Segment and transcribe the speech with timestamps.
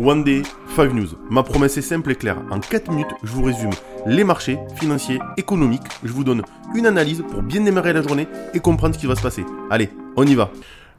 [0.00, 0.42] One Day,
[0.76, 1.08] 5 News.
[1.28, 2.36] Ma promesse est simple et claire.
[2.52, 3.72] En 4 minutes, je vous résume
[4.06, 5.82] les marchés financiers, économiques.
[6.04, 6.42] Je vous donne
[6.76, 9.44] une analyse pour bien démarrer la journée et comprendre ce qui va se passer.
[9.70, 10.52] Allez, on y va.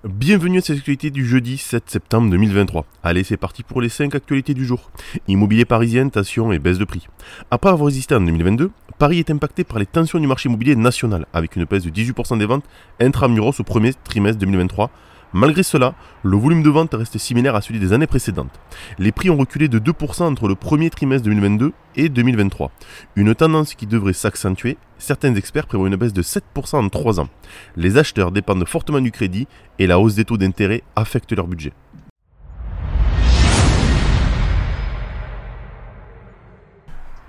[0.04, 2.86] Bienvenue à cette actualité du jeudi 7 septembre 2023.
[3.02, 4.92] Allez, c'est parti pour les 5 actualités du jour.
[5.30, 7.08] Immobilier parisien, tension et baisse de prix.
[7.52, 11.26] Après avoir résisté en 2022, Paris est impacté par les tensions du marché immobilier national,
[11.32, 12.66] avec une baisse de 18% des ventes
[13.00, 14.92] intramuros au premier trimestre 2023
[15.34, 15.94] Malgré cela,
[16.24, 18.60] le volume de vente reste similaire à celui des années précédentes.
[18.98, 22.72] Les prix ont reculé de 2% entre le premier trimestre 2022 et 2023.
[23.16, 24.78] Une tendance qui devrait s'accentuer.
[24.98, 27.30] Certains experts prévoient une baisse de 7% en 3 ans.
[27.76, 29.48] Les acheteurs dépendent fortement du crédit
[29.78, 31.74] et la hausse des taux d'intérêt affecte leur budget.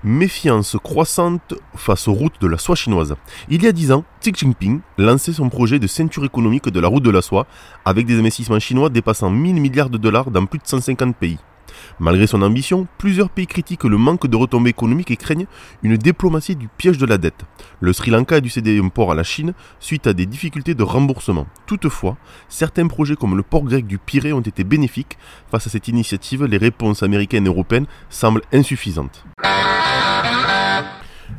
[0.03, 3.15] Méfiance croissante face aux routes de la soie chinoise.
[3.49, 6.87] Il y a 10 ans, Xi Jinping lançait son projet de ceinture économique de la
[6.87, 7.45] route de la soie
[7.85, 11.37] avec des investissements chinois dépassant 1000 milliards de dollars dans plus de 150 pays.
[11.99, 15.47] Malgré son ambition, plusieurs pays critiquent le manque de retombées économiques et craignent
[15.83, 17.45] une diplomatie du piège de la dette.
[17.79, 20.75] Le Sri Lanka a dû céder un port à la Chine suite à des difficultés
[20.75, 21.47] de remboursement.
[21.65, 22.17] Toutefois,
[22.49, 25.17] certains projets comme le port grec du Pirée ont été bénéfiques.
[25.49, 29.25] Face à cette initiative, les réponses américaines et européennes semblent insuffisantes.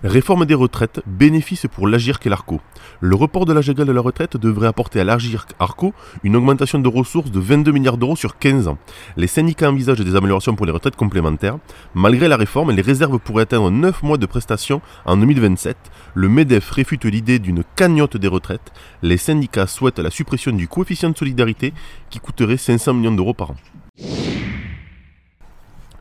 [0.05, 2.61] Réforme des retraites, bénéfice pour l'Agirc et l'ARCO.
[3.00, 5.94] Le report de l'âge égal de la retraite devrait apporter à l'Agirc ARCO
[6.25, 8.78] une augmentation de ressources de 22 milliards d'euros sur 15 ans.
[9.17, 11.59] Les syndicats envisagent des améliorations pour les retraites complémentaires.
[11.94, 15.77] Malgré la réforme, les réserves pourraient atteindre 9 mois de prestations en 2027.
[16.14, 18.72] Le MEDEF réfute l'idée d'une cagnotte des retraites.
[19.03, 21.72] Les syndicats souhaitent la suppression du coefficient de solidarité
[22.11, 23.56] qui coûterait 500 millions d'euros par an.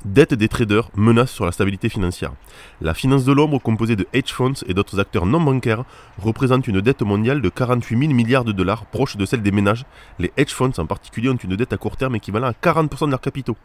[0.03, 2.31] Dette des traders menace sur la stabilité financière.
[2.81, 5.83] La finance de l'ombre, composée de hedge funds et d'autres acteurs non bancaires,
[6.17, 9.85] représente une dette mondiale de 48 000 milliards de dollars, proche de celle des ménages.
[10.17, 13.11] Les hedge funds en particulier ont une dette à court terme équivalent à 40% de
[13.11, 13.57] leurs capitaux.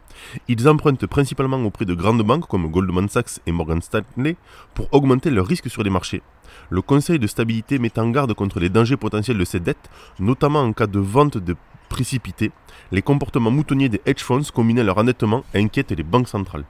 [0.47, 4.35] Ils empruntent principalement auprès de grandes banques comme Goldman Sachs et Morgan Stanley
[4.75, 6.21] pour augmenter leur risque sur les marchés.
[6.69, 9.89] Le Conseil de stabilité met en garde contre les dangers potentiels de ces dettes,
[10.19, 11.55] notamment en cas de vente de
[11.87, 12.51] précipité,
[12.91, 16.65] les comportements moutonniers des hedge funds combinés à leur endettement inquiètent les banques centrales.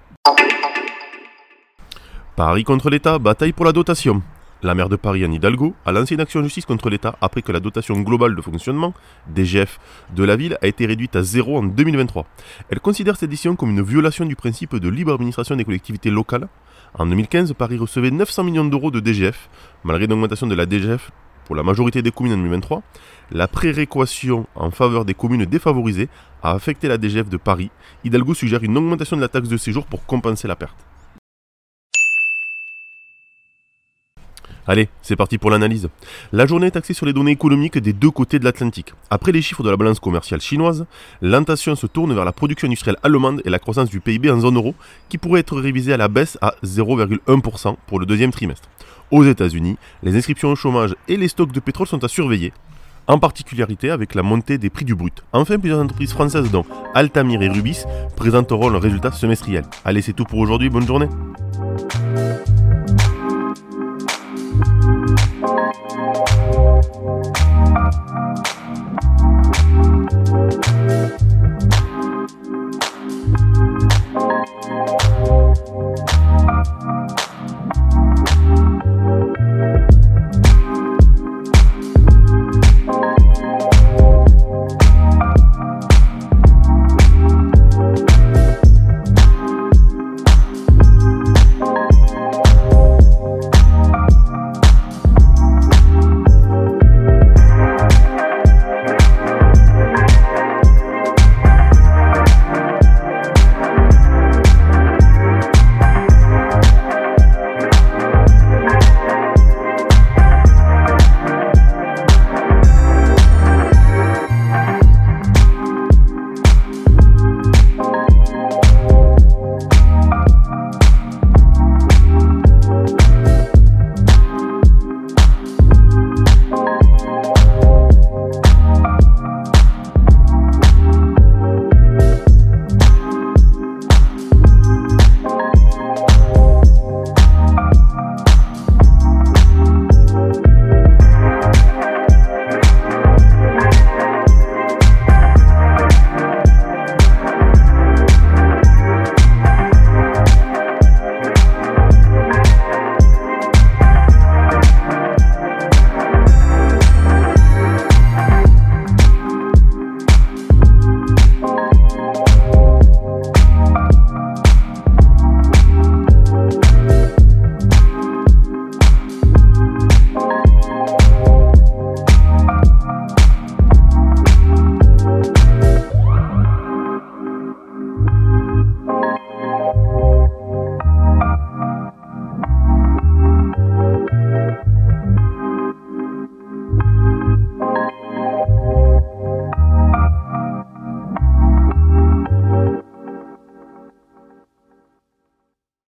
[2.36, 4.22] Paris contre l'État, bataille pour la dotation.
[4.64, 7.44] La maire de Paris, Anne Hidalgo, a lancé une action en justice contre l'État après
[7.44, 8.94] que la dotation globale de fonctionnement,
[9.28, 9.80] DGF,
[10.16, 12.26] de la ville a été réduite à zéro en 2023.
[12.70, 16.48] Elle considère cette décision comme une violation du principe de libre administration des collectivités locales.
[16.96, 19.48] En 2015, Paris recevait 900 millions d'euros de DGF.
[19.84, 21.12] Malgré l'augmentation de la DGF,
[21.48, 22.84] pour la majorité des communes en 2023,
[23.32, 26.10] la préréquation en faveur des communes défavorisées
[26.44, 27.72] a affecté la DGF de Paris.
[28.04, 30.76] Hidalgo suggère une augmentation de la taxe de séjour pour compenser la perte.
[34.70, 35.88] Allez, c'est parti pour l'analyse.
[36.34, 38.94] La journée est axée sur les données économiques des deux côtés de l'Atlantique.
[39.10, 40.86] Après les chiffres de la balance commerciale chinoise,
[41.22, 44.58] l'intention se tourne vers la production industrielle allemande et la croissance du PIB en zone
[44.58, 44.76] euro,
[45.08, 48.68] qui pourrait être révisée à la baisse à 0,1% pour le deuxième trimestre.
[49.10, 52.52] Aux États-Unis, les inscriptions au chômage et les stocks de pétrole sont à surveiller,
[53.08, 55.24] en particularité avec la montée des prix du brut.
[55.32, 57.86] Enfin, plusieurs entreprises françaises dont Altamir et Rubis
[58.18, 59.66] présenteront leurs résultats semestriels.
[59.86, 61.08] Allez, c'est tout pour aujourd'hui, bonne journée